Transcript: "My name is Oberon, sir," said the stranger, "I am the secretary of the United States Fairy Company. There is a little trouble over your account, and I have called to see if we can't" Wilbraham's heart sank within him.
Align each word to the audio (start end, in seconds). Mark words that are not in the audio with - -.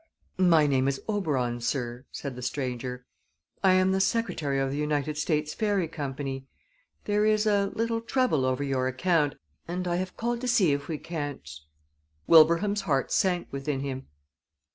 "My 0.39 0.65
name 0.65 0.87
is 0.87 0.99
Oberon, 1.07 1.61
sir," 1.61 2.05
said 2.11 2.35
the 2.35 2.41
stranger, 2.41 3.05
"I 3.63 3.73
am 3.73 3.91
the 3.91 4.01
secretary 4.01 4.57
of 4.57 4.71
the 4.71 4.77
United 4.77 5.15
States 5.15 5.53
Fairy 5.53 5.87
Company. 5.87 6.47
There 7.05 7.23
is 7.23 7.45
a 7.45 7.67
little 7.75 8.01
trouble 8.01 8.43
over 8.43 8.63
your 8.63 8.87
account, 8.87 9.35
and 9.67 9.87
I 9.87 9.97
have 9.97 10.17
called 10.17 10.41
to 10.41 10.47
see 10.47 10.73
if 10.73 10.87
we 10.87 10.97
can't" 10.97 11.47
Wilbraham's 12.25 12.81
heart 12.81 13.11
sank 13.11 13.49
within 13.53 13.81
him. 13.81 14.07